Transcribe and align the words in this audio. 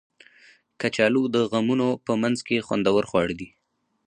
کچالو 0.79 1.23
د 1.35 1.37
غمونو 1.51 1.89
په 2.05 2.13
منځ 2.21 2.37
کې 2.47 2.65
خوندور 2.67 3.03
خواړه 3.09 3.33
دي 3.39 3.49